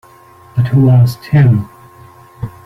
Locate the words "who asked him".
0.69-1.69